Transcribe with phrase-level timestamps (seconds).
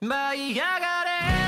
[0.00, 1.02] 舞い上が
[1.42, 1.47] れ！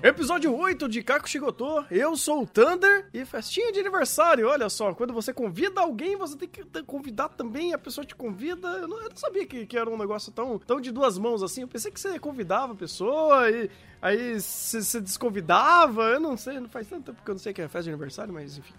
[0.00, 4.94] Episódio 8 de Kaku Shigoto, eu sou o Thunder e festinha de aniversário, olha só,
[4.94, 9.02] quando você convida alguém, você tem que convidar também, a pessoa te convida, eu não,
[9.02, 11.68] eu não sabia que, que era um negócio tão, tão de duas mãos assim, eu
[11.68, 13.68] pensei que você convidava a pessoa e
[14.00, 17.60] aí você desconvidava, eu não sei, não faz tanto tempo que eu não sei que
[17.60, 18.74] é festa de aniversário, mas enfim.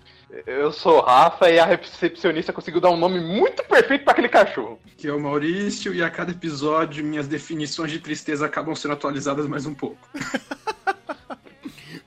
[0.47, 4.29] Eu sou o Rafa e a recepcionista conseguiu dar um nome muito perfeito pra aquele
[4.29, 4.79] cachorro.
[4.95, 9.47] que é o Maurício, e a cada episódio minhas definições de tristeza acabam sendo atualizadas
[9.47, 9.97] mais um pouco.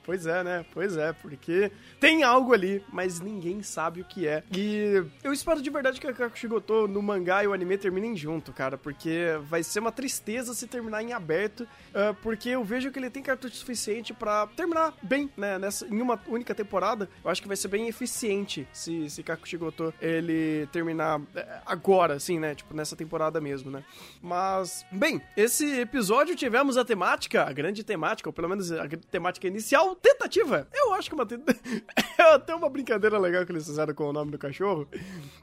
[0.05, 0.65] Pois é, né?
[0.73, 4.43] Pois é, porque tem algo ali, mas ninguém sabe o que é.
[4.51, 8.51] E eu espero de verdade que a Kakushigoto no mangá e o anime terminem junto,
[8.51, 12.99] cara, porque vai ser uma tristeza se terminar em aberto, ah, porque eu vejo que
[12.99, 15.57] ele tem cartucho suficiente pra terminar bem, né?
[15.57, 19.93] Nessa, em uma única temporada, eu acho que vai ser bem eficiente se, se Kakushigoto
[20.01, 22.55] ele terminar eh, agora, assim, né?
[22.55, 23.83] Tipo, nessa temporada mesmo, né?
[24.21, 29.47] Mas, bem, esse episódio tivemos a temática, a grande temática, ou pelo menos a temática
[29.47, 30.67] inicial, tentativa.
[30.73, 31.81] Eu acho que uma tentativa.
[32.17, 34.87] é até uma brincadeira legal que eles fizeram com o nome do cachorro.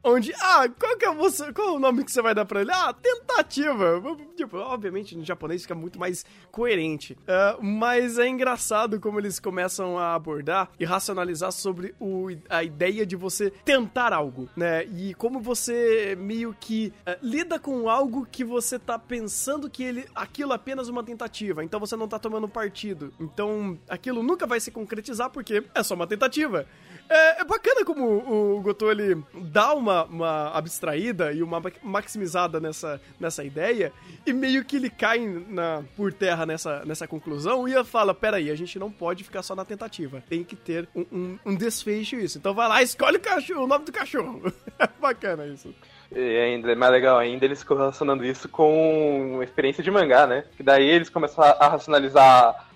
[0.02, 2.60] Onde, ah, qual que é você, qual é o nome que você vai dar pra
[2.60, 2.70] ele?
[2.72, 4.00] Ah, tentativa.
[4.36, 7.16] Tipo, obviamente no japonês fica muito mais coerente.
[7.26, 13.04] Ah, mas é engraçado como eles começam a abordar e racionalizar sobre o, a ideia
[13.06, 14.84] de você tentar algo, né?
[14.84, 20.06] E como você meio que eh, lida com algo que você tá pensando que ele
[20.14, 23.12] aquilo é apenas uma tentativa, então você não tá tomando partido.
[23.18, 26.66] Então aquilo nunca vai se concretizar porque é só uma tentativa.
[27.08, 31.72] É, é bacana como o, o Goto ele dá uma, uma abstraída e uma ma-
[31.82, 33.92] maximizada nessa, nessa ideia
[34.24, 38.54] e meio que ele cai na, por terra nessa, nessa conclusão e fala: peraí, a
[38.54, 42.38] gente não pode ficar só na tentativa, tem que ter um, um, um desfecho isso.
[42.38, 44.52] Então vai lá, escolhe o, cachorro, o nome do cachorro.
[45.00, 45.74] bacana isso.
[46.12, 50.44] E ainda, mais legal ainda, eles ficam relacionando isso com experiência de mangá, né?
[50.56, 52.69] Que daí eles começam a racionalizar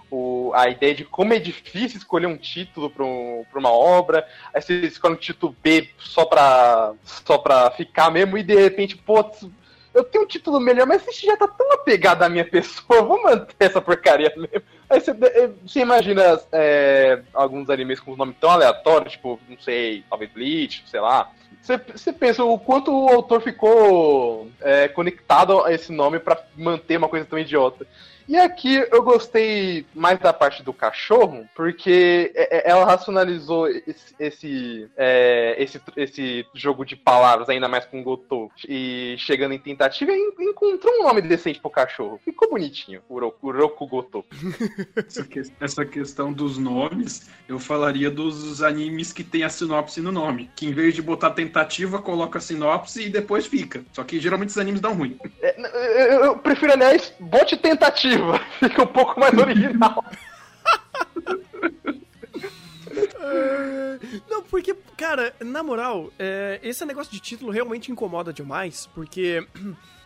[0.54, 4.26] a ideia de como é difícil escolher um título pra, um- uma obra.
[4.52, 8.96] Aí você escolhe um título B só pra, só pra ficar mesmo, e de repente,
[8.96, 9.24] pô,
[9.92, 13.22] eu tenho um título melhor, mas esse já tá tão apegado à minha pessoa, vou
[13.22, 14.62] manter essa porcaria mesmo.
[14.90, 15.12] Aí você,
[15.64, 20.84] você imagina é, alguns animes com um nome tão aleatório, tipo, não sei, talvez Bleach,
[20.86, 21.30] sei lá.
[21.62, 26.98] Você, você pensa o quanto o autor ficou é, conectado a esse nome pra manter
[26.98, 27.86] uma coisa tão idiota.
[28.26, 34.14] E aqui eu gostei mais da parte do cachorro, porque é- é- ela racionalizou esse,
[34.18, 40.12] esse, é, esse, esse jogo de palavras, ainda mais com Gotô, e chegando em tentativa,
[40.12, 42.20] en- encontrou um nome decente pro cachorro.
[42.24, 44.24] Ficou bonitinho, o Roku, o Gotô.
[44.96, 50.10] Essa, que- essa questão dos nomes, eu falaria dos animes que tem a sinopse no
[50.10, 50.50] nome.
[50.56, 53.84] Que em vez de botar tentativa, coloca a sinopse e depois fica.
[53.92, 55.18] Só que geralmente os animes dão ruim.
[55.42, 55.54] É,
[56.14, 58.13] eu, eu prefiro, aliás, bote tentativa,
[58.60, 60.04] fica um pouco mais original.
[63.20, 63.98] É,
[64.28, 69.46] Não, porque, cara, na moral, é, esse negócio de título realmente incomoda demais, porque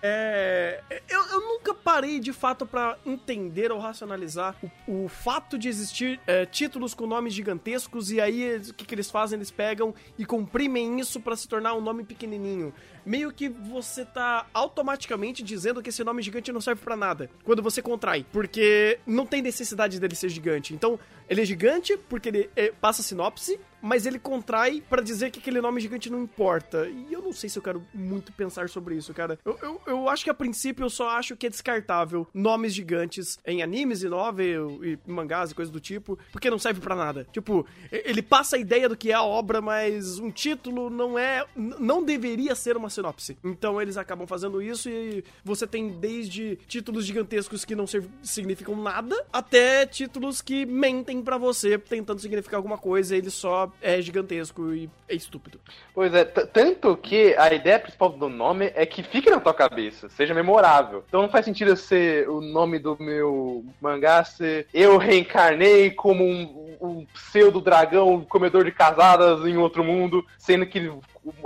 [0.02, 5.68] é, eu, eu nunca parei de fato pra entender ou racionalizar o, o fato de
[5.68, 9.36] existir é, títulos com nomes gigantescos e aí o que, que eles fazem?
[9.38, 12.72] Eles pegam e comprimem isso pra se tornar um nome pequenininho.
[13.04, 17.62] Meio que você tá automaticamente dizendo que esse nome gigante não serve pra nada quando
[17.62, 20.74] você contrai, porque não tem necessidade dele ser gigante.
[20.74, 20.98] Então,
[21.28, 25.60] ele é gigante porque ele é, passa sinopse, mas ele contrai pra dizer que aquele
[25.60, 26.88] nome gigante não importa.
[26.88, 29.38] E eu não sei se eu quero muito pensar sobre isso, cara.
[29.44, 33.38] Eu, eu, eu acho que a princípio eu só acho que é descartável nomes gigantes
[33.46, 37.26] em animes e novel e mangás e coisas do tipo, porque não serve pra nada.
[37.32, 41.44] Tipo, ele passa a ideia do que é a obra, mas um título não é.
[41.56, 43.38] não deveria ser uma sinopse.
[43.44, 47.86] Então eles acabam fazendo isso e você tem desde títulos gigantescos que não
[48.22, 53.67] significam nada, até títulos que mentem pra você tentando significar alguma coisa e ele só
[53.80, 55.60] é gigantesco e é estúpido.
[55.94, 60.08] Pois é, tanto que a ideia principal do nome é que fique na tua cabeça,
[60.08, 61.04] seja memorável.
[61.08, 66.76] Então não faz sentido ser o nome do meu mangá ser Eu reencarnei como um,
[66.80, 70.90] um um pseudo-dragão comedor de casadas em outro mundo, sendo que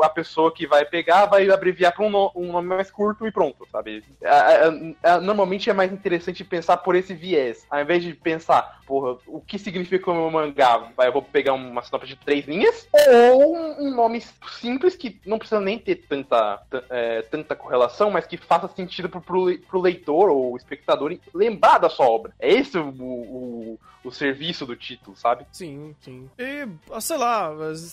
[0.02, 3.32] a pessoa que vai pegar vai abreviar para um, no, um, nome mais curto e
[3.32, 4.04] pronto, sabe?
[4.20, 8.80] É, é, é, normalmente é mais interessante pensar por esse viés, ao invés de pensar,
[8.86, 10.90] porra, o que significa o meu mangá?
[10.96, 14.22] Vai, eu vou pegar uma sinopse de três linhas, ou um, um nome
[14.60, 19.20] simples que não precisa nem ter tanta, é, tanta correlação, mas que faça sentido pro,
[19.20, 22.32] pro, pro leitor ou espectador lembrar da sua obra.
[22.38, 25.46] É esse o, o, o serviço do título, sabe?
[25.52, 26.28] Sim, sim.
[26.38, 26.66] E,
[27.00, 27.50] sei lá,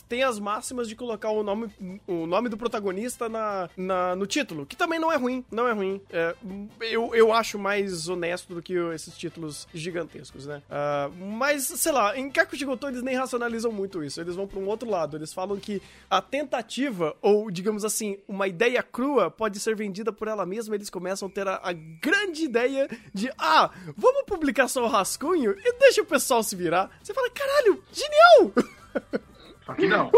[0.07, 1.69] tem as máximas de colocar o nome
[2.07, 5.71] o nome do protagonista na, na, no título, que também não é ruim, não é
[5.71, 6.01] ruim.
[6.09, 6.35] É,
[6.81, 10.61] eu, eu acho mais honesto do que esses títulos gigantescos, né?
[10.69, 14.67] Uh, mas, sei lá, em Kakushigoto eles nem racionalizam muito isso, eles vão para um
[14.67, 19.75] outro lado, eles falam que a tentativa, ou digamos assim, uma ideia crua pode ser
[19.75, 24.23] vendida por ela mesma, eles começam a ter a, a grande ideia de, ah, vamos
[24.25, 26.89] publicar só o rascunho e deixa o pessoal se virar.
[27.01, 28.53] Você fala, caralho, genial!
[29.69, 30.09] Aqui não.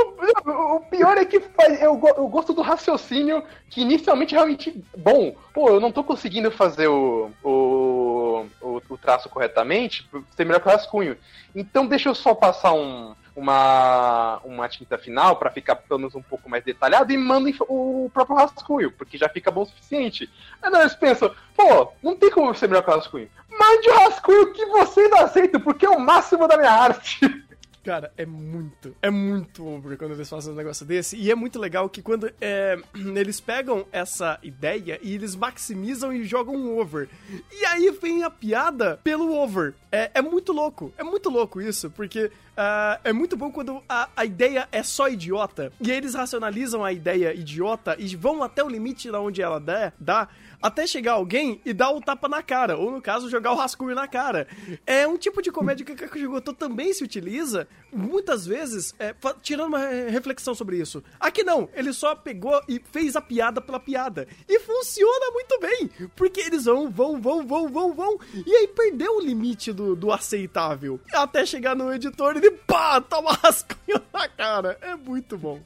[0.45, 4.83] O, o, pior é que faz, eu, eu gosto do raciocínio que inicialmente é realmente
[4.97, 5.35] bom.
[5.53, 10.67] Pô, eu não tô conseguindo fazer o, o, o, o traço corretamente, ser melhor que
[10.67, 11.17] o rascunho.
[11.53, 16.21] Então deixa eu só passar um, uma, uma tinta final para ficar pelo menos um
[16.21, 20.29] pouco mais detalhado e mando o próprio rascunho, porque já fica bom o suficiente.
[20.61, 23.29] Aí não, eles pensam, pô, não tem como ser melhor que o rascunho.
[23.49, 27.19] Mande o rascunho que vocês aceitam, porque é o máximo da minha arte.
[27.83, 31.17] Cara, é muito, é muito over quando eles fazem um negócio desse.
[31.17, 36.23] E é muito legal que quando é, eles pegam essa ideia e eles maximizam e
[36.23, 37.09] jogam um over.
[37.51, 39.73] E aí vem a piada pelo over.
[39.91, 44.09] É, é muito louco, é muito louco isso, porque uh, é muito bom quando a,
[44.15, 45.73] a ideia é só idiota.
[45.81, 49.91] E eles racionalizam a ideia idiota e vão até o limite da onde ela dá,
[49.99, 50.29] dá
[50.61, 53.55] até chegar alguém e dar o um tapa na cara, ou no caso, jogar o
[53.55, 54.47] rascunho na cara.
[54.85, 59.67] É um tipo de comédia que Kakuji Goto também se utiliza, muitas vezes, é, tirando
[59.67, 61.03] uma reflexão sobre isso.
[61.19, 64.27] Aqui não, ele só pegou e fez a piada pela piada.
[64.47, 69.17] E funciona muito bem, porque eles vão, vão, vão, vão, vão, vão, e aí perdeu
[69.17, 70.99] o limite do, do aceitável.
[71.13, 74.77] Até chegar no editor e ele, pá, toma rascunho na cara.
[74.81, 75.59] É muito bom.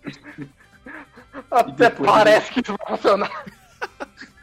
[1.50, 3.46] Até parece que isso vai funcionar.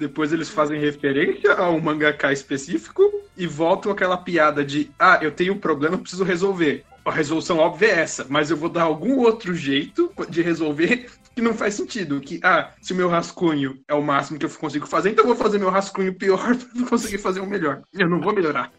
[0.00, 3.02] Depois eles fazem referência a um mangaka específico
[3.36, 6.86] e voltam aquela piada de: ah, eu tenho um problema, preciso resolver.
[7.04, 11.42] A resolução óbvia é essa, mas eu vou dar algum outro jeito de resolver que
[11.42, 12.18] não faz sentido.
[12.18, 15.34] Que, ah, se o meu rascunho é o máximo que eu consigo fazer, então eu
[15.34, 17.82] vou fazer meu rascunho pior pra conseguir fazer um melhor.
[17.92, 18.72] Eu não vou melhorar.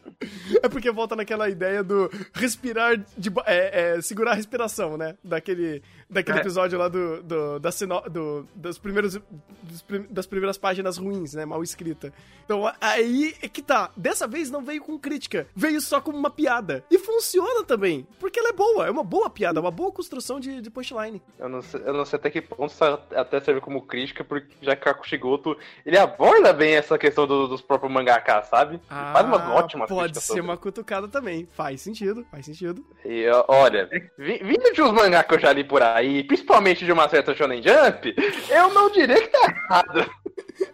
[0.62, 5.15] É porque volta naquela ideia do respirar, de, é, é, segurar a respiração, né?
[5.24, 5.81] Daquele,
[6.12, 6.42] daquele é.
[6.42, 9.19] episódio lá do, do, da sino, do, dos primeiros,
[10.10, 11.46] das primeiras páginas ruins, né?
[11.46, 12.13] Mal escrita.
[12.44, 13.90] Então aí é que tá.
[13.96, 16.84] Dessa vez não veio com crítica, veio só como uma piada.
[16.92, 20.62] E funciona também, porque ela é boa, é uma boa piada, uma boa construção de,
[20.62, 21.22] de punchline.
[21.40, 22.74] Eu não, sei, eu não sei até que ponto
[23.16, 27.62] até serve como crítica, porque já que Kakushigoto, ele aborda bem essa questão do, dos
[27.62, 28.80] próprios mangaká, sabe?
[28.90, 30.42] Ah, faz umas ótimas Pode ser sobre.
[30.42, 32.86] uma cutucada também, faz sentido, faz sentido.
[33.06, 37.07] E olha, vindo de uns mangá que eu já li por aí, principalmente de uma
[37.09, 38.15] certa Shonen Jump,
[38.50, 40.12] eu não diria que tá errado.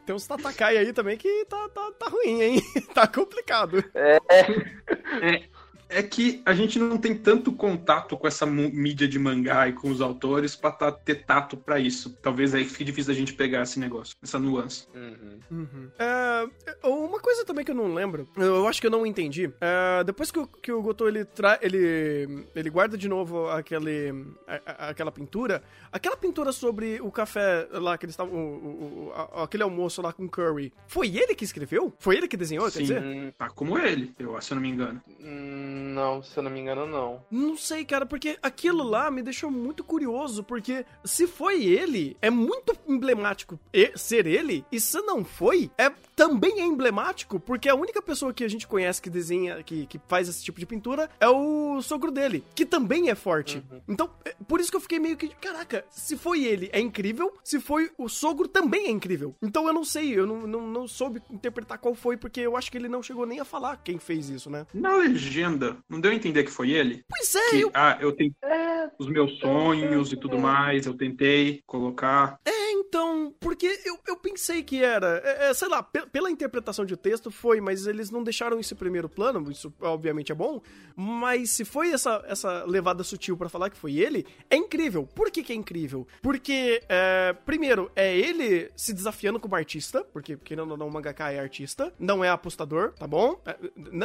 [0.05, 2.61] Tem uns Tatakai aí também que tá, tá, tá ruim, hein?
[2.93, 3.83] tá complicado.
[3.93, 4.19] É.
[4.29, 5.43] é
[5.89, 9.89] é que a gente não tem tanto contato com essa mídia de mangá e com
[9.89, 12.17] os autores pra tá, ter tato para isso.
[12.21, 14.87] Talvez aí fique difícil a gente pegar esse negócio, essa nuance.
[14.93, 15.39] Uhum.
[15.51, 15.89] Uhum.
[15.97, 16.47] É,
[16.87, 19.51] uma coisa também que eu não lembro, eu acho que eu não entendi.
[19.61, 24.13] É, depois que o, que o Goto ele, tra ele, ele guarda de novo aquele,
[24.47, 29.11] a, aquela pintura, aquela pintura sobre o café lá que eles estavam.
[29.43, 31.93] Aquele almoço lá com curry, foi ele que escreveu?
[31.99, 33.33] Foi ele que desenhou, Sim, quer dizer?
[33.37, 35.01] Tá como ele, eu, se eu não me engano.
[35.19, 37.21] Hum não, se eu não me engano, não.
[37.29, 42.29] Não sei, cara, porque aquilo lá me deixou muito curioso, porque se foi ele, é
[42.29, 43.59] muito emblemático
[43.95, 48.43] ser ele, e se não foi, é também é emblemático, porque a única pessoa que
[48.43, 52.11] a gente conhece que desenha, que, que faz esse tipo de pintura, é o sogro
[52.11, 53.63] dele, que também é forte.
[53.71, 53.81] Uhum.
[53.87, 57.31] Então, é, por isso que eu fiquei meio que, caraca, se foi ele, é incrível,
[57.43, 59.35] se foi o sogro, também é incrível.
[59.43, 62.71] Então eu não sei, eu não, não, não soube interpretar qual foi, porque eu acho
[62.71, 64.65] que ele não chegou nem a falar quem fez isso, né?
[64.73, 67.03] Na legenda, não deu a entender que foi ele?
[67.09, 67.71] Pois é, que, eu...
[67.73, 68.89] Ah, eu tenho é...
[68.99, 72.39] os meus sonhos e tudo mais, eu tentei colocar.
[72.45, 76.85] É, Então, porque eu, eu pensei que era, é, é, sei lá, pe- pela interpretação
[76.85, 80.61] de texto foi, mas eles não deixaram isso em primeiro plano, isso obviamente é bom,
[80.95, 85.05] mas se foi essa, essa levada sutil pra falar que foi ele, é incrível.
[85.13, 86.07] Por que que é incrível?
[86.21, 91.29] Porque, é, primeiro, é ele se desafiando como artista, porque querendo ou não, o mangaka
[91.31, 93.39] é artista, não é apostador, tá bom?
[93.45, 93.57] É,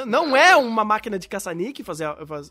[0.04, 2.06] não é uma máquina de caça-nique fazer,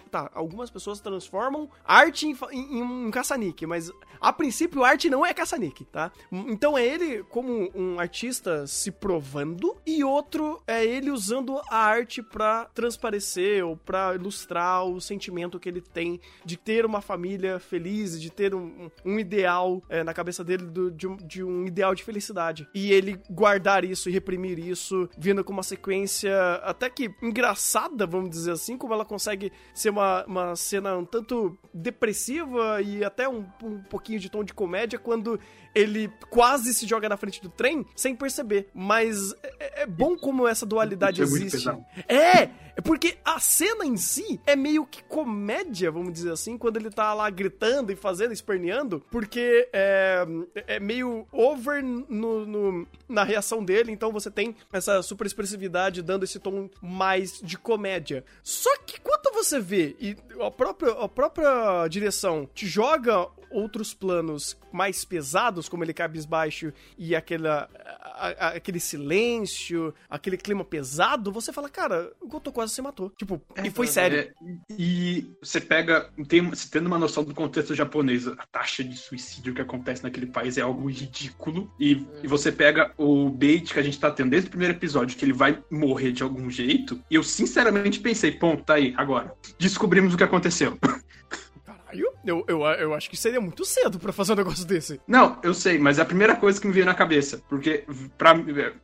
[0.10, 5.26] Tá, algumas pessoas transformam arte em, em- em um caça-nique, mas a princípio arte não
[5.26, 6.12] é caça-nique, tá?
[6.32, 12.22] Então é ele como um artista se provando e outro é ele usando a arte
[12.22, 18.20] pra transparecer ou pra ilustrar o sentimento que ele tem de ter uma família feliz,
[18.22, 21.96] de ter um, um ideal é, na cabeça dele do- de, um, de um ideal
[21.96, 22.68] de felicidade.
[22.74, 26.32] E ele guardar isso e reprimir isso, vindo com uma sequência
[26.64, 31.58] até que engraçada, vamos dizer assim, como ela consegue ser uma, uma cena um tanto
[31.74, 35.40] depressiva e até um, um pouquinho de tom de comédia quando
[35.74, 38.70] ele quase se joga na frente do trem sem perceber.
[38.74, 41.70] Mas é, é bom como essa dualidade é existe.
[42.08, 46.78] É, é porque a cena em si é meio que comédia, vamos dizer assim, quando
[46.78, 50.26] ele tá lá gritando e fazendo, esperneando, porque é,
[50.68, 56.24] é meio over no, no- na reação dele, então você tem essa super expressividade dando
[56.24, 58.24] esse tom mais de comédia.
[58.44, 64.58] Só que quando você vê e a própria, a própria direção te joga outros planos
[64.72, 67.70] mais pesados, como ele cabisbaixo e aquela,
[68.02, 73.10] a- a- aquele silêncio, aquele clima pesado, você fala, cara, o Goto quase se matou.
[73.18, 74.18] Tipo, e foi sério.
[74.20, 74.34] É,
[74.78, 79.54] e você pega, tem, você tendo uma noção do contexto japonês, a taxa de suicídio
[79.54, 81.72] que acontece naquele país é algo ridículo.
[81.80, 85.18] E, e você pega o bait que a gente tá tendo desde o primeiro episódio,
[85.18, 87.02] que ele vai morrer de algum jeito.
[87.10, 89.34] E eu sinceramente pensei, ponto, tá aí, agora.
[89.60, 90.78] Descobrimos o que aconteceu.
[91.92, 95.00] Caralho, eu, eu, eu acho que seria muito cedo pra fazer um negócio desse.
[95.08, 97.42] Não, eu sei, mas é a primeira coisa que me veio na cabeça.
[97.50, 97.84] Porque,
[98.18, 98.34] pra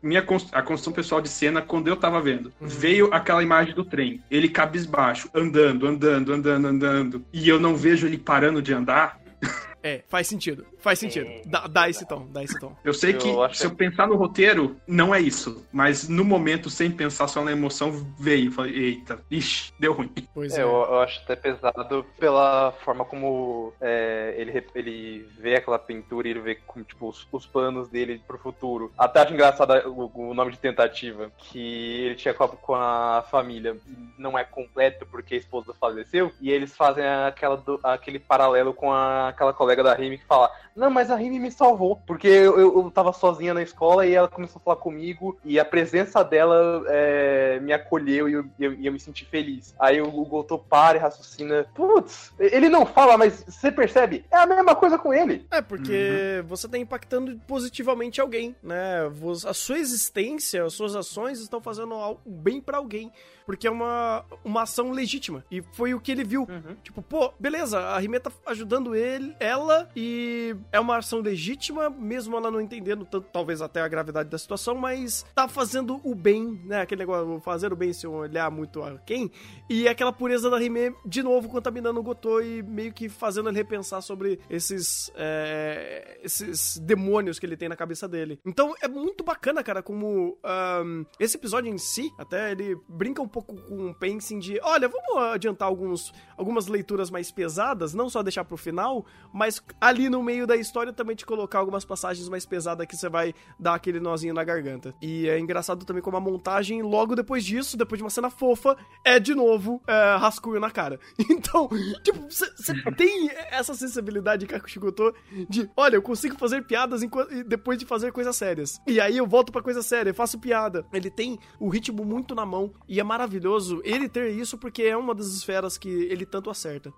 [0.01, 4.21] minha a construção pessoal de cena, quando eu tava vendo, veio aquela imagem do trem.
[4.29, 7.25] Ele cabisbaixo, andando, andando, andando, andando.
[7.31, 9.19] E eu não vejo ele parando de andar.
[9.83, 10.65] É, faz sentido.
[10.79, 11.27] Faz sentido.
[11.45, 12.75] Dá, dá esse tom, dá esse tom.
[12.83, 13.17] Eu sei Eu
[13.47, 15.65] que se eu pensar no roteiro, não é isso.
[15.71, 18.51] Mas no momento, sem pensar só na emoção, veio.
[18.51, 20.11] Falei, eita, ixi, deu ruim.
[20.33, 20.63] Pois É, é.
[20.63, 26.31] eu, eu acho até pesado pela forma como é, ele, ele vê aquela pintura e
[26.31, 28.91] ele vê como, tipo, os, os planos dele pro futuro.
[28.97, 33.25] Até acho engraçado o, o nome de tentativa, que ele tinha com a, com a
[33.29, 33.77] família.
[34.17, 36.31] Não é completo porque a esposa faleceu.
[36.41, 40.49] E eles fazem aquela do- aquele paralelo com a- aquela colega da Remy que fala:
[40.73, 41.97] Não, mas a Remy me salvou.
[42.07, 45.37] Porque eu, eu, eu tava sozinha na escola e ela começou a falar comigo.
[45.43, 49.75] E a presença dela é, me acolheu e eu, eu, eu me senti feliz.
[49.77, 54.25] Aí o, o Goto para e raciocina: Putz, ele não fala, mas você percebe?
[54.31, 55.45] É a mesma coisa com ele.
[55.51, 59.01] É, porque você tá impactando positivamente alguém, né?
[59.45, 63.11] A sua existência, as suas ações estão fazendo algo bem pra alguém.
[63.45, 65.41] Porque é uma, uma ação legítima.
[65.49, 66.45] E foi o que ele viu.
[66.83, 72.37] Tipo, pô, beleza, a Rime tá ajudando ele, ela, e é uma ação legítima, mesmo
[72.37, 76.61] ela não entendendo tanto, talvez até a gravidade da situação, mas tá fazendo o bem,
[76.63, 76.81] né?
[76.81, 79.31] Aquele negócio, fazer o bem sem olhar muito a quem.
[79.69, 83.57] E aquela pureza da Rime, de novo, contaminando o Gotô e meio que fazendo ele
[83.57, 88.39] repensar sobre esses, é, esses demônios que ele tem na cabeça dele.
[88.45, 93.27] Então é muito bacana, cara, como ahn, esse episódio em si, até ele brinca um
[93.27, 98.21] pouco com o pacing de, olha, vamos adiantar alguns, algumas leituras mais pesadas, não só
[98.21, 99.46] deixar pro final, mas
[99.79, 103.33] ali no meio da história também te colocar algumas passagens mais pesadas que você vai
[103.59, 104.93] dar aquele nozinho na garganta.
[105.01, 108.75] E é engraçado também como a montagem, logo depois disso, depois de uma cena fofa,
[109.03, 110.99] é de novo é, rascunho na cara.
[111.37, 111.69] Então,
[112.03, 112.47] tipo, você
[112.95, 115.13] tem essa sensibilidade de Kakushikoto
[115.47, 117.01] de, olha, eu consigo fazer piadas
[117.45, 118.81] depois de fazer coisas sérias.
[118.87, 120.85] E aí eu volto pra coisa séria, faço piada.
[120.91, 124.97] Ele tem o ritmo muito na mão e é maravilhoso ele ter isso porque é
[124.97, 126.91] uma das esferas que ele tanto acerta.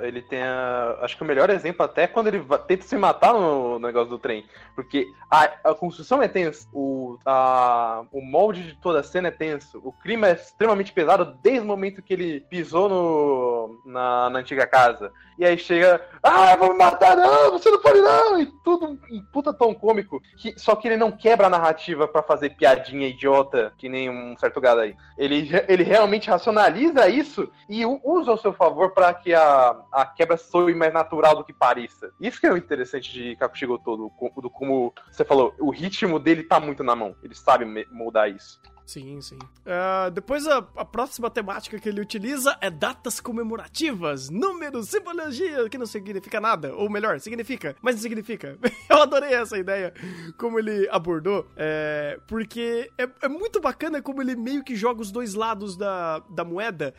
[0.00, 3.78] Ele tem a, acho que o melhor exemplo até quando ele tenta se matar no,
[3.78, 4.44] no negócio do trem.
[4.74, 9.30] Porque a, a construção é tensa, o, a, o molde de toda a cena é
[9.30, 14.38] tenso, o clima é extremamente pesado desde o momento que ele pisou no, na, na
[14.40, 15.12] antiga casa.
[15.38, 19.22] E aí chega, ah, vou me matar, não, você não pode não, e tudo um
[19.32, 20.22] puta tom cômico.
[20.36, 24.36] Que, só que ele não quebra a narrativa pra fazer piadinha idiota, que nem um
[24.38, 24.94] certo gado aí.
[25.16, 30.36] Ele, ele realmente racionaliza isso e usa ao seu favor pra que a, a quebra
[30.36, 32.10] soe mais natural do que pareça.
[32.20, 34.10] Isso que é o interessante de Kakushigo todo,
[34.42, 37.14] do como você falou, o ritmo dele tá muito na mão.
[37.22, 38.60] Ele sabe moldar isso.
[38.84, 39.38] Sim, sim.
[39.38, 45.78] Uh, depois a, a, próxima temática que ele utiliza é datas comemorativas, números, simbologia, que
[45.78, 48.58] não significa nada, ou melhor, significa, mas não significa.
[48.90, 49.94] Eu adorei essa ideia,
[50.36, 55.12] como ele abordou, é, porque é, é muito bacana como ele meio que joga os
[55.12, 56.92] dois lados da, da moeda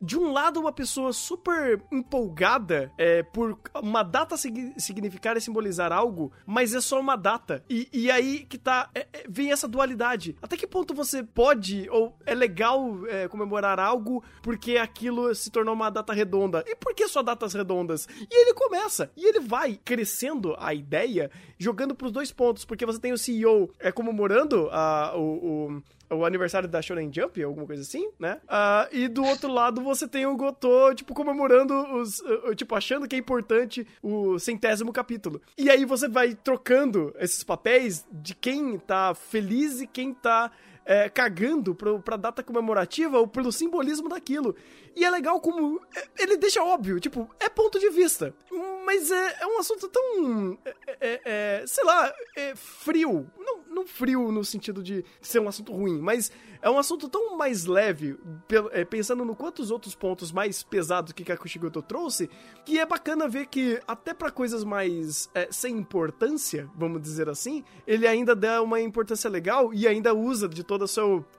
[0.00, 6.32] de um lado, uma pessoa super empolgada é, por uma data significar e simbolizar algo,
[6.46, 7.62] mas é só uma data.
[7.68, 8.88] E, e aí que tá.
[8.94, 10.36] É, é, vem essa dualidade.
[10.40, 15.74] Até que ponto você pode, ou é legal é, comemorar algo porque aquilo se tornou
[15.74, 16.64] uma data redonda?
[16.66, 18.08] E por que só datas redondas?
[18.20, 22.98] E ele começa, e ele vai crescendo a ideia, jogando pros dois pontos, porque você
[22.98, 27.82] tem o CEO é, comemorando a, o, o o aniversário da Shonen Jump, alguma coisa
[27.82, 28.40] assim, né?
[28.44, 32.20] Uh, e do outro lado você tem o Gotô, tipo, comemorando os.
[32.20, 35.40] Uh, tipo, achando que é importante o centésimo capítulo.
[35.56, 40.50] E aí você vai trocando esses papéis de quem tá feliz e quem tá
[40.84, 44.56] é, cagando pro, pra data comemorativa ou pelo simbolismo daquilo.
[44.96, 48.34] E é legal como é, ele deixa óbvio, tipo, é ponto de vista.
[48.84, 50.58] Mas é, é um assunto tão.
[50.64, 52.12] É, é, é sei lá,
[52.56, 53.30] frio.
[53.38, 56.30] Não, não frio no sentido de ser um assunto ruim, mas
[56.62, 58.18] é um assunto tão mais leve,
[58.72, 62.28] é, pensando no quantos outros pontos mais pesados que Kakushigoto trouxe,
[62.64, 67.64] que é bacana ver que até para coisas mais é, sem importância, vamos dizer assim,
[67.86, 70.88] ele ainda dá uma importância legal e ainda usa de toda a,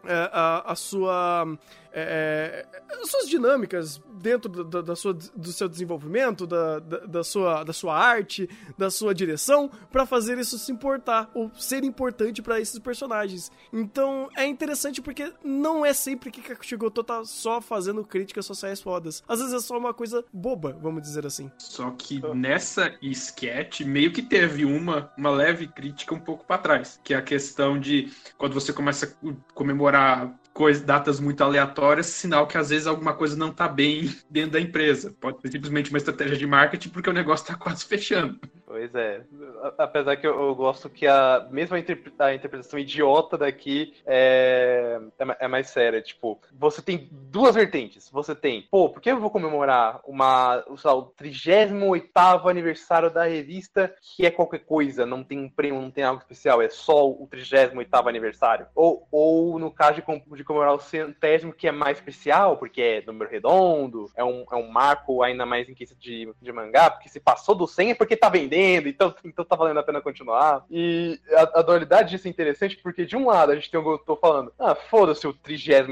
[0.05, 1.57] é, a, a sua
[1.93, 7.63] é, é suas dinâmicas dentro da, da, sua, do seu desenvolvimento, da, da, da, sua,
[7.63, 12.59] da sua arte, da sua direção, para fazer isso se importar ou ser importante para
[12.59, 13.51] esses personagens.
[13.73, 19.23] Então é interessante porque não é sempre que Kakushigoto tá só fazendo críticas sociais fodas.
[19.27, 21.51] Às vezes é só uma coisa boba, vamos dizer assim.
[21.57, 26.99] Só que nessa sketch meio que teve uma, uma leve crítica um pouco para trás,
[27.03, 32.47] que é a questão de quando você começa a comemorar coisas, datas muito aleatórias, sinal
[32.47, 35.15] que às vezes alguma coisa não está bem dentro da empresa.
[35.19, 38.39] Pode ser simplesmente uma estratégia de marketing porque o negócio está quase fechando.
[38.71, 39.21] Pois é.
[39.77, 45.37] Apesar que eu, eu gosto que a mesma interpre a interpretação idiota daqui é, é,
[45.41, 46.01] é, mais séria.
[46.01, 48.09] Tipo, você tem duas vertentes.
[48.09, 53.93] Você tem, pô, por que eu vou comemorar uma, lá, o 38 aniversário da revista,
[53.99, 57.27] que é qualquer coisa, não tem um prêmio, não tem algo especial, é só o
[57.29, 58.67] 38 aniversário?
[58.73, 63.03] Ou, ou no caso de, de comemorar o centésimo, que é mais especial, porque é
[63.05, 67.09] número redondo, é um, é um marco ainda mais em questão de, de mangá, porque
[67.09, 70.65] se passou do 100 é porque tá vendendo então, então tá valendo a pena continuar.
[70.69, 73.97] E a, a dualidade disso é interessante porque, de um lado, a gente tem o
[73.97, 75.89] tô falando, ah, foda-se o 38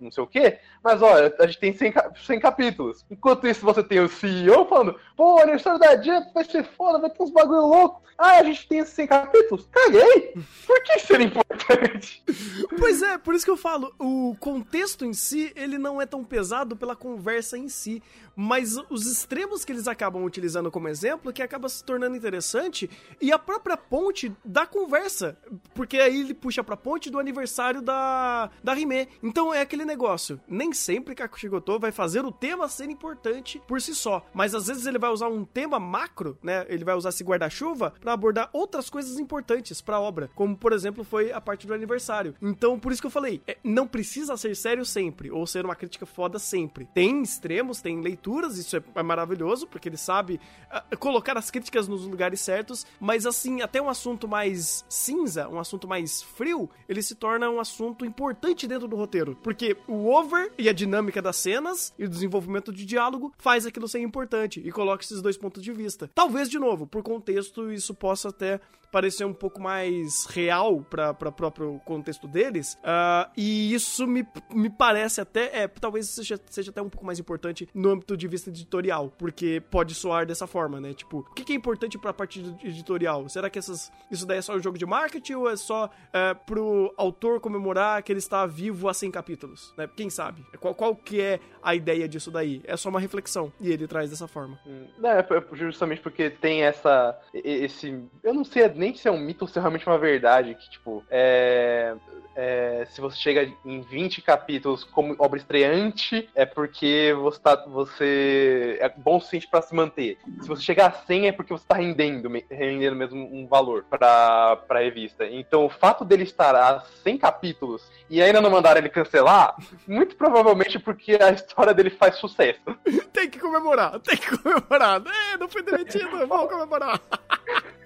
[0.00, 3.04] não sei o quê, mas olha, a gente tem 100, 100 capítulos.
[3.10, 7.10] Enquanto isso, você tem o CEO falando, pô, aniversário da Jump vai ser foda, vai
[7.10, 8.02] ter uns bagulho louco.
[8.16, 9.68] Ah, a gente tem esses 100 capítulos?
[9.70, 10.34] Caguei!
[10.66, 12.22] Por que ser importante?
[12.78, 16.22] Pois é, por isso que eu falo, o contexto em si, ele não é tão
[16.24, 18.02] pesado pela conversa em si,
[18.40, 22.88] mas os extremos que eles acabam utilizando como exemplo, que acaba se tornando interessante,
[23.20, 25.36] e a própria ponte da conversa,
[25.74, 29.08] porque aí ele puxa pra ponte do aniversário da, da Rime.
[29.20, 33.92] Então é aquele negócio, nem sempre Kakushigoto vai fazer o tema ser importante por si
[33.92, 37.24] só, mas às vezes ele vai usar um tema macro, né, ele vai usar esse
[37.24, 41.66] guarda-chuva para abordar outras coisas importantes para a obra, como por exemplo foi a parte
[41.66, 42.36] do aniversário.
[42.40, 45.74] Então, por isso que eu falei, é, não precisa ser sério sempre ou ser uma
[45.74, 46.88] crítica foda sempre.
[46.94, 51.88] Tem extremos, tem leituras, isso é, é maravilhoso, porque ele sabe uh, colocar as críticas
[51.88, 57.02] nos lugares certos, mas assim, até um assunto mais cinza, um assunto mais frio, ele
[57.02, 61.36] se torna um assunto importante dentro do roteiro, porque o over e a dinâmica das
[61.36, 65.62] cenas e o desenvolvimento de diálogo faz aquilo ser importante e coloca esses dois pontos
[65.62, 66.10] de vista.
[66.14, 71.32] Talvez de novo, por contexto isso possa até parecer um pouco mais real para o
[71.32, 72.74] próprio contexto deles.
[72.74, 77.18] Uh, e isso me, me parece até, é, talvez seja, seja até um pouco mais
[77.18, 80.94] importante no âmbito de vista editorial, porque pode soar dessa forma, né?
[80.94, 83.28] Tipo, o que, que é importante para a parte editorial?
[83.28, 86.34] Será que essas, isso daí é só um jogo de marketing ou é só é,
[86.34, 89.74] pro autor comemorar que ele está vivo há 100 capítulos?
[89.76, 89.88] Né?
[89.96, 90.44] Quem sabe?
[90.60, 92.62] Qual, qual que é a ideia disso daí?
[92.64, 94.58] É só uma reflexão e ele traz dessa forma.
[94.66, 99.18] Hum, é, é justamente porque tem essa, esse, eu não sei nem se é um
[99.18, 101.94] mito ou se é realmente uma verdade, que, tipo, é,
[102.40, 108.78] é, se você chega em 20 capítulos como obra estreante, é porque você, tá, você
[108.80, 110.18] é bom o suficiente para se manter.
[110.40, 114.62] Se você chegar a 100, é porque você está rendendo, rendendo mesmo um valor para
[114.68, 115.26] a revista.
[115.26, 120.14] Então, o fato dele estar a 100 capítulos e ainda não mandar ele cancelar, muito
[120.14, 122.60] provavelmente porque a história dele faz sucesso.
[123.12, 125.02] tem que comemorar, tem que comemorar.
[125.32, 127.00] É, não foi demitido, vamos comemorar.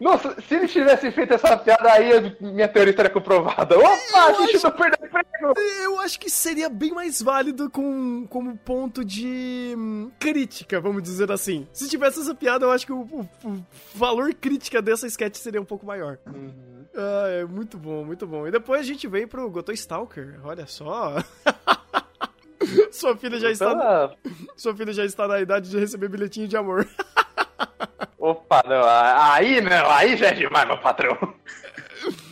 [0.00, 3.78] Nossa, se eles tivessem feito essa piada aí, minha teoria estaria comprovada.
[3.78, 5.54] Opa, a gente acho- não perdeu emprego!
[5.82, 11.30] Eu acho que seria bem mais válido com, como ponto de hum, crítica, vamos dizer
[11.30, 11.68] assim.
[11.72, 15.60] Se tivesse essa piada, eu acho que o, o- o valor crítica dessa sketch seria
[15.60, 16.18] um pouco maior.
[16.96, 18.48] Ah, é muito bom, muito bom.
[18.48, 21.16] E depois a gente vem pro Gotoy Stalker, olha só.
[22.90, 24.10] sua filha já está,
[24.56, 26.88] sua filha já está na idade de receber bilhetinho de amor.
[28.24, 31.14] Opa, não, aí não, aí já é demais, meu patrão.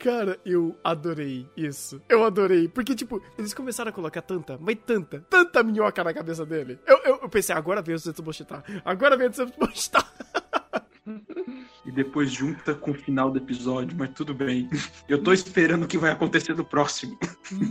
[0.00, 2.02] Cara, eu adorei isso.
[2.08, 2.66] Eu adorei.
[2.66, 6.80] Porque, tipo, eles começaram a colocar tanta, mas tanta, tanta minhoca na cabeça dele.
[6.84, 8.64] Eu, eu, eu pensei, agora vem o Zetsu Boshita.
[8.84, 10.04] Agora vem o Zetsu Boshita.
[11.94, 14.68] Depois junta com o final do episódio, mas tudo bem.
[15.08, 17.18] Eu tô esperando o que vai acontecer no próximo.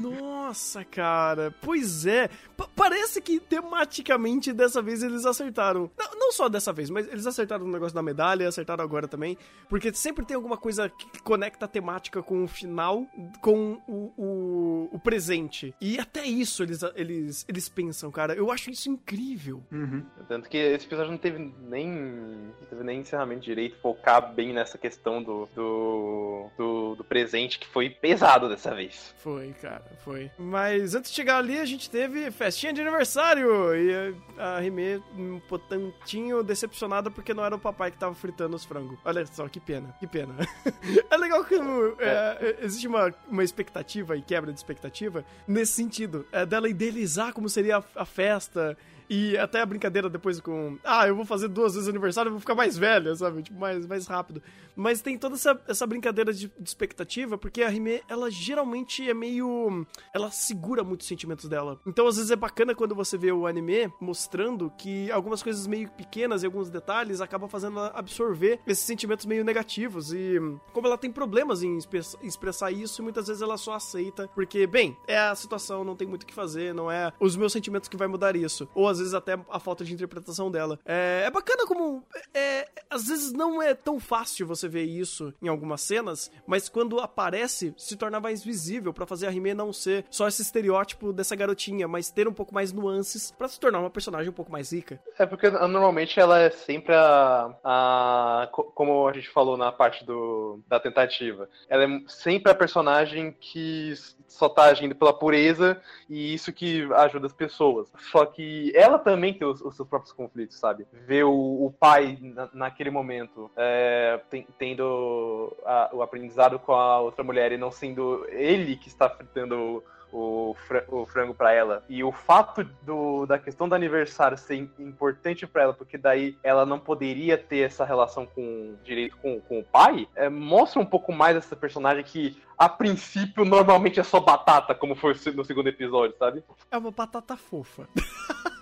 [0.01, 1.53] Nossa, cara.
[1.61, 2.29] Pois é.
[2.55, 5.89] Pa- parece que tematicamente dessa vez eles acertaram.
[5.97, 9.37] Não, não só dessa vez, mas eles acertaram o negócio da medalha, acertaram agora também.
[9.69, 13.05] Porque sempre tem alguma coisa que conecta a temática com o final,
[13.41, 15.73] com o, o, o presente.
[15.81, 18.33] E até isso eles, eles, eles pensam, cara.
[18.33, 19.63] Eu acho isso incrível.
[19.71, 20.03] Uhum.
[20.27, 21.89] Tanto que esse episódio não teve nem.
[21.93, 23.75] Não teve nem encerramento direito,
[24.21, 29.13] bem nessa questão do, do, do, do presente, que foi pesado dessa vez.
[29.17, 30.31] Foi, cara, foi.
[30.37, 33.75] Mas antes de chegar ali, a gente teve festinha de aniversário.
[33.75, 38.65] E a Rime um tantinho decepcionada porque não era o papai que tava fritando os
[38.65, 38.99] frangos.
[39.05, 40.35] Olha só, que pena, que pena.
[41.09, 46.25] é legal que é, é, existe uma, uma expectativa e quebra de expectativa nesse sentido.
[46.31, 48.77] É dela idealizar como seria a, a festa.
[49.09, 50.77] E até a brincadeira depois com.
[50.83, 53.43] Ah, eu vou fazer duas vezes aniversário, eu vou ficar mais velha, sabe?
[53.43, 54.41] Tipo, mais, mais rápido.
[54.75, 59.13] Mas tem toda essa, essa brincadeira de, de expectativa, porque a Rime, ela geralmente é
[59.13, 59.85] meio.
[60.13, 61.79] Ela segura muito os sentimentos dela.
[61.85, 65.89] Então, às vezes, é bacana quando você vê o anime mostrando que algumas coisas meio
[65.91, 70.11] pequenas e alguns detalhes acabam fazendo ela absorver esses sentimentos meio negativos.
[70.13, 70.39] E
[70.71, 74.97] como ela tem problemas em express- expressar isso, muitas vezes ela só aceita, porque, bem,
[75.07, 77.97] é a situação, não tem muito o que fazer, não é os meus sentimentos que
[77.97, 78.67] vai mudar isso.
[78.73, 80.79] Ou às vezes até a falta de interpretação dela.
[80.85, 82.03] É, é bacana como.
[82.33, 86.99] É, às vezes não é tão fácil você ver isso em algumas cenas, mas quando
[86.99, 91.35] aparece, se torna mais visível pra fazer a Rime não ser só esse estereótipo dessa
[91.35, 94.71] garotinha, mas ter um pouco mais nuances pra se tornar uma personagem um pouco mais
[94.71, 94.99] rica.
[95.17, 100.05] É porque normalmente ela é sempre a, a- co- Como a gente falou na parte
[100.05, 101.49] do, da tentativa.
[101.67, 103.93] Ela é sempre a personagem que
[104.27, 105.79] só tá agindo pela pureza
[106.09, 107.87] e isso que ajuda as pessoas.
[108.11, 110.85] Só que ela também tem os, os seus próprios conflitos, sabe?
[111.07, 111.31] Ver o,
[111.65, 117.51] o pai na- naquele momento é, tem- tendo a- o aprendizado com a outra mulher
[117.51, 119.83] e não sendo ele que está fritando
[120.15, 120.55] o,
[120.89, 121.83] o frango pra ela.
[121.89, 126.37] E o fato do, da questão do aniversário ser im- importante pra ela, porque daí
[126.43, 130.85] ela não poderia ter essa relação com direito com, com o pai, é, mostra um
[130.85, 135.67] pouco mais essa personagem que, a princípio, normalmente é só batata, como foi no segundo
[135.69, 136.43] episódio, sabe?
[136.69, 137.87] É uma batata fofa.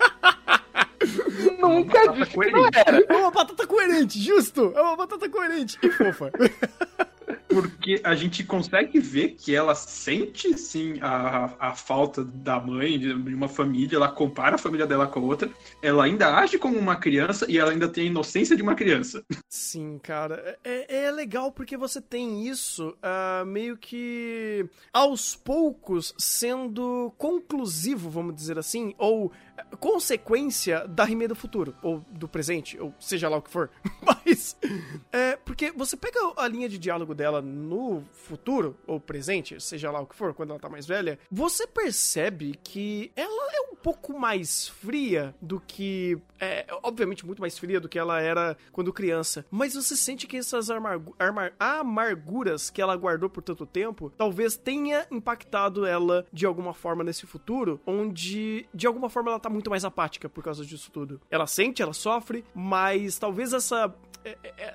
[1.60, 3.06] Nunca batata disse que não era.
[3.08, 4.74] É uma batata coerente, justo!
[4.76, 6.32] É uma batata coerente e fofa.
[7.48, 13.14] Porque a gente consegue ver que ela sente sim a, a falta da mãe, de
[13.14, 15.50] uma família, ela compara a família dela com a outra,
[15.82, 19.24] ela ainda age como uma criança e ela ainda tem a inocência de uma criança.
[19.50, 20.58] Sim, cara.
[20.64, 28.36] É, é legal porque você tem isso ah, meio que aos poucos sendo conclusivo, vamos
[28.36, 33.38] dizer assim, ou ah, consequência da Rime do futuro, ou do presente, ou seja lá
[33.38, 33.70] o que for.
[34.02, 34.58] Mas,
[35.12, 40.00] é, porque você pega a linha de diálogo dela no futuro, ou presente, seja lá
[40.00, 44.18] o que for, quando ela tá mais velha, você percebe que ela é um pouco
[44.18, 46.18] mais fria do que.
[46.40, 49.46] É, obviamente, muito mais fria do que ela era quando criança.
[49.52, 50.70] Mas você sente que essas
[51.60, 57.26] amarguras que ela guardou por tanto tempo talvez tenha impactado ela de alguma forma nesse
[57.26, 61.22] futuro, onde de alguma forma ela tá muito mais apática por causa disso tudo.
[61.30, 63.94] Ela sente, ela sofre, mas talvez essa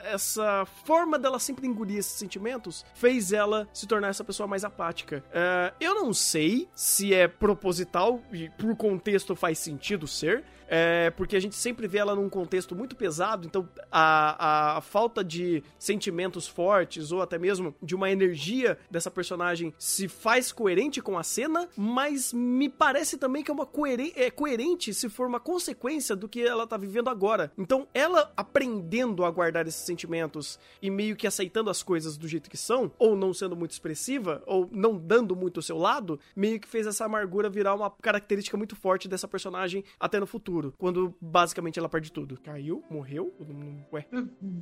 [0.04, 5.22] essa forma dela sempre engolir esses sentimentos fez ela se tornar essa pessoa mais apática.
[5.32, 10.44] É, eu não sei se é proposital e por contexto faz sentido ser.
[10.68, 15.22] É, porque a gente sempre vê ela num contexto muito pesado, então a, a falta
[15.22, 21.18] de sentimentos fortes ou até mesmo de uma energia dessa personagem se faz coerente com
[21.18, 25.40] a cena, mas me parece também que é uma coeren é coerente se for uma
[25.40, 27.52] consequência do que ela tá vivendo agora.
[27.56, 32.50] Então, ela aprendendo a guardar esses sentimentos e meio que aceitando as coisas do jeito
[32.50, 36.58] que são, ou não sendo muito expressiva, ou não dando muito o seu lado, meio
[36.58, 40.55] que fez essa amargura virar uma característica muito forte dessa personagem até no futuro.
[40.56, 42.38] Futuro, quando basicamente ela perde tudo.
[42.42, 42.82] Caiu?
[42.90, 43.32] Morreu?
[43.92, 44.06] Ué.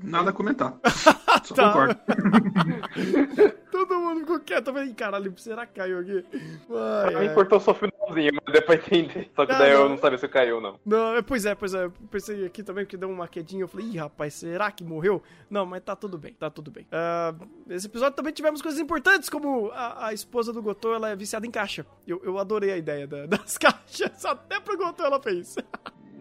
[0.03, 0.77] Nada a comentar.
[1.45, 1.67] Só Tá.
[1.69, 1.97] concordo.
[3.71, 4.69] Todo mundo ficou quieto.
[4.69, 6.25] Eu falei, caralho, será que caiu aqui?
[6.33, 7.35] Ai, Pra mim ai.
[7.35, 9.31] cortou só o finalzinho, mas deu pra entender.
[9.35, 9.81] Só que Ah, daí não.
[9.83, 10.79] eu não sabia se caiu ou não.
[10.87, 11.85] Não, é, pois é, pois é.
[11.85, 13.63] Eu Pensei aqui também que deu uma quedinha.
[13.65, 15.23] Eu falei, ih, rapaz, será que morreu?
[15.51, 16.87] Não, mas tá tudo bem, tá tudo bem.
[16.93, 17.35] Ah,
[17.67, 21.45] nesse episódio também tivemos coisas importantes, como a, a esposa do Gotô, ela é viciada
[21.47, 21.85] em caixa.
[22.07, 24.25] Eu, eu adorei a ideia da- das caixas.
[24.25, 25.57] Até pro Gotô ela fez.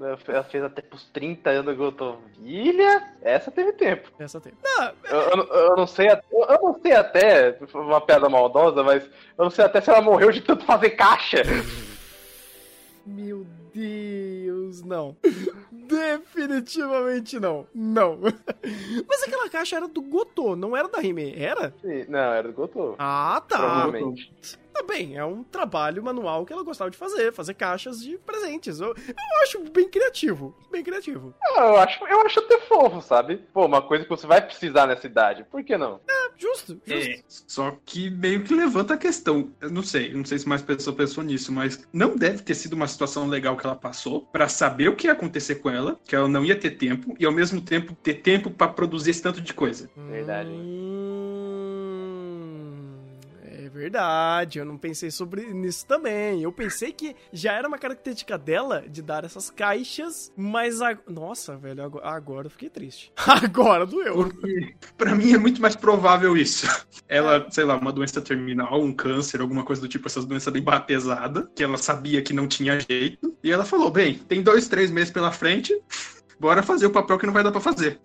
[0.02, 2.16] Ela fez até pros 30 anos que eu tô.
[2.42, 4.10] Filha, essa teve tempo.
[4.20, 4.54] Essa tem.
[4.64, 8.28] Não, Eu, eu não- eu não sei, até- eu, eu não sei até, uma piada
[8.30, 11.44] maldosa, mas eu não sei até se ela morreu de tanto fazer caixa.
[13.06, 15.16] meu Deus, não.
[15.72, 17.68] Definitivamente não.
[17.74, 18.20] Não.
[19.08, 21.74] Mas aquela caixa era do Gotô, não era da Rime, era?
[21.82, 22.96] Sim, Não, era do Gotô.
[23.00, 23.58] Ah, tá.
[23.58, 24.32] Provavelmente.
[24.74, 28.80] Tá bem, é um trabalho manual que ela gostava de fazer, fazer caixas de presentes.
[28.80, 31.34] Eu, eu acho bem criativo, bem criativo.
[31.56, 33.38] Ah, Eu acho, eu acho até fofo, sabe?
[33.54, 35.46] Pô, uma coisa que você vai precisar nessa idade.
[35.50, 36.00] Por que não?
[36.10, 37.10] É, justo, justo.
[37.10, 39.52] É, só que meio que levanta a questão.
[39.62, 42.74] Eu não sei, não sei se mais pessoa pensou nisso, mas não deve ter sido
[42.74, 46.16] uma situação legal que ela passou pra saber o que ia acontecer com ela, que
[46.16, 49.40] ela não ia ter tempo e ao mesmo tempo ter tempo pra produzir esse tanto
[49.40, 49.90] de coisa.
[49.96, 50.50] Verdade.
[50.50, 51.23] Hum,
[53.74, 56.42] verdade, eu não pensei sobre nisso também.
[56.42, 60.98] Eu pensei que já era uma característica dela de dar essas caixas, mas a...
[61.10, 63.12] nossa, velho, agora, agora eu fiquei triste.
[63.26, 64.14] Agora doeu.
[64.16, 66.68] Porque pra mim é muito mais provável isso.
[67.10, 70.62] Ela, sei lá, uma doença terminal, um câncer, alguma coisa do tipo, essas doenças bem
[70.62, 73.36] ba- pesada, que ela sabia que não tinha jeito.
[73.44, 75.76] E ela falou: bem, tem dois, três meses pela frente,
[76.40, 78.00] bora fazer o papel que não vai dar pra fazer.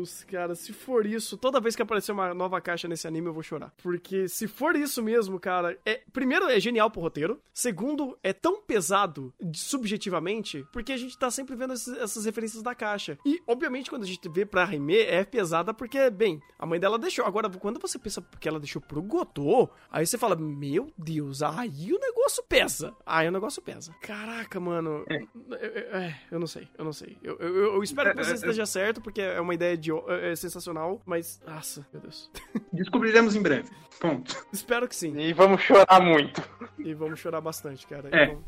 [0.00, 3.32] Deus, cara, se for isso, toda vez que aparecer uma nova caixa nesse anime eu
[3.34, 3.72] vou chorar.
[3.82, 8.62] Porque se for isso mesmo, cara, é primeiro é genial pro roteiro, segundo é tão
[8.62, 13.18] pesado subjetivamente, porque a gente tá sempre vendo esses- essas referências da caixa.
[13.26, 16.98] E obviamente quando a gente vê pra Rime é pesada porque, bem, a mãe dela
[16.98, 17.24] deixou.
[17.24, 21.92] Agora, quando você pensa que ela deixou pro Gotô, aí você fala, meu Deus, aí
[21.92, 22.94] o negócio pesa.
[23.04, 23.94] Aí o negócio pesa.
[24.00, 25.04] Caraca, mano.
[25.08, 25.16] É,
[25.98, 27.18] é, eu não sei, eu não sei.
[27.22, 30.32] Eu, eu, eu- eu espero que você esteja certo, porque é uma ideia de, é,
[30.32, 31.40] é sensacional, mas.
[31.46, 32.30] Nossa, meu Deus.
[32.72, 33.68] Descobriremos em breve.
[34.00, 34.34] Ponto.
[34.52, 35.18] espero que sim.
[35.18, 36.42] E vamos chorar muito.
[36.78, 38.08] E vamos chorar bastante, cara.
[38.12, 38.26] É.
[38.28, 38.44] Vamos-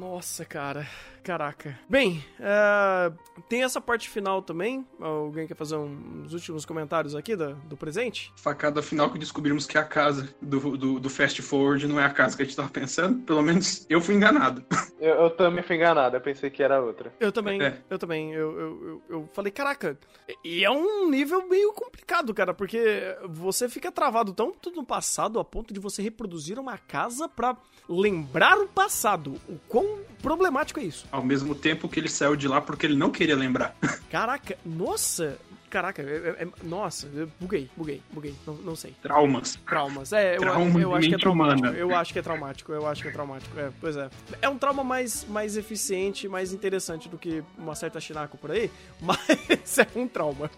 [0.00, 0.86] Nossa, cara.
[1.24, 1.76] Caraca.
[1.88, 3.10] Bem, é,
[3.48, 4.86] tem essa parte final também.
[5.00, 8.32] Alguém quer fazer um- uns últimos comentários aqui da- do presente?
[8.36, 12.10] Facada final que descobrimos que a casa do, do, do Fast Forward não é a
[12.10, 13.24] casa que a gente tava pensando.
[13.24, 14.62] Pelo menos eu fui enganado.
[14.98, 17.12] Eu, eu também fui enganado, eu pensei que era outra.
[17.20, 17.82] Eu também, É.
[17.90, 18.32] eu também.
[18.32, 19.96] Eu, eu, eu, eu falei, caraca,
[20.42, 22.80] e é um nível meio complicado, cara, porque
[23.28, 28.56] você fica travado tanto no passado a ponto de você reproduzir uma casa pra lembrar
[28.58, 29.34] o passado.
[29.46, 29.85] O quão
[30.22, 31.06] problemático é isso?
[31.12, 33.74] Ao mesmo tempo que ele saiu de lá porque ele não queria lembrar.
[34.10, 36.04] Caraca, nossa, caraca, é-
[36.38, 38.94] é- é- nossa, eu buguei, buguei, buguei, não, não sei.
[39.02, 39.56] Traumas.
[39.66, 41.60] Traumas, é, eu, Trauma eu acho que é traumático.
[41.66, 41.76] humana.
[41.78, 43.58] Eu acho que é traumático, eu acho que é traumático.
[43.60, 44.08] É, pois é.
[44.40, 48.70] É um trauma mais, mais eficiente, mais interessante do que uma certa Shinako por aí,
[49.00, 50.50] mas é um trauma.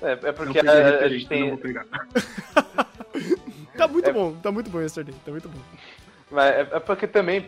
[0.00, 1.40] É, é porque a a, gente tem.
[1.42, 1.84] não vou pegar.
[3.76, 3.88] Tá É.
[3.88, 5.60] muito bom, tá muito bom esse tá muito bom.
[6.30, 7.42] Mas é, é porque também,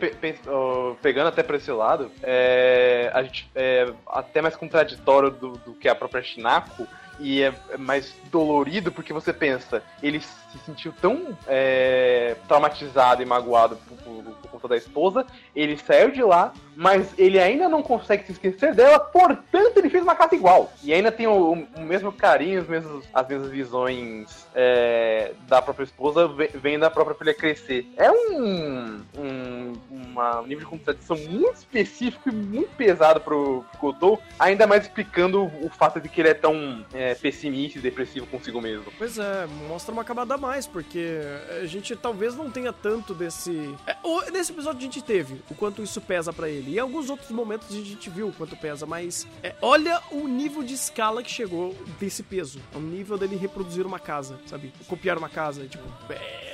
[1.01, 5.87] pegando até pra esse lado, é, a gente é até mais contraditório do, do que
[5.87, 6.87] a própria Shinako
[7.19, 13.25] e é é mais dolorido porque você pensa, ele se sentiu tão é, traumatizado e
[13.25, 17.83] magoado por, por- por conta da esposa, ele saiu de lá, mas ele ainda não
[17.83, 20.73] consegue se esquecer dela, portanto ele fez uma casa igual.
[20.83, 23.05] E ainda tem o, o mesmo carinho, as mesmas
[23.51, 27.85] visões é, da própria esposa, ve- vem da própria filha crescer.
[27.95, 34.19] É um, um, uma- um nível de contradição muito específico e muito pesado pro Gotou,
[34.39, 38.25] ainda mais explicando o, o fato de que ele é tão é, pessimista e depressivo
[38.25, 38.85] consigo mesmo.
[38.97, 41.19] Pois é, mostra uma camada a mais, porque
[41.61, 43.75] a gente talvez não tenha tanto desse.
[43.85, 46.70] É, o- nesse episódio a gente teve o quanto isso pesa pra ele.
[46.71, 50.63] E alguns outros momentos a gente viu o quanto pesa, mas é, olha o nível
[50.63, 52.61] de escala que chegou desse peso.
[52.73, 54.71] É um nível dele reproduzir uma casa, sabe?
[54.87, 55.83] Copiar uma casa, tipo.
[56.09, 56.13] É,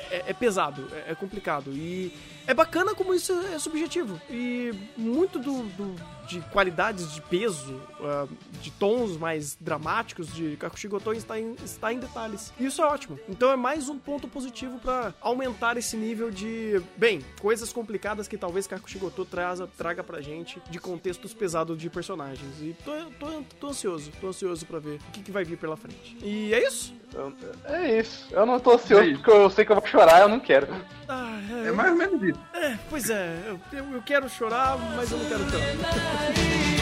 [0.10, 1.71] é- é pesado, é, é complicado.
[1.71, 2.12] E
[2.47, 4.19] é bacana como isso é subjetivo.
[4.30, 5.95] E muito do- do
[6.28, 8.30] de qualidades de peso, uh,
[8.62, 12.54] de tons mais dramáticos de Kakushigoto está em, está em detalhes.
[12.60, 13.20] E isso é ótimo.
[13.30, 18.38] Então é mais um ponto positivo para aumentar esse nível de, bem, coisas complicadas que
[18.38, 22.62] talvez Kakushigoto traga, traga pra gente de contextos pesados de personagens.
[22.62, 25.78] E tô, tô, tô ansioso, tô ansioso para ver o que, que vai vir pela
[25.78, 26.18] frente.
[26.22, 26.94] E é isso?
[27.66, 28.28] É isso.
[28.32, 30.68] Eu não tô ansioso é porque eu sei que eu vou chorar, eu não quero.
[31.08, 32.40] Ah, é, é mais ou menos isso.
[32.54, 33.44] É, pois é.
[33.48, 36.16] Eu, eu, eu quero chorar, mas eu não quero chorar.
[36.17, 36.77] Bye.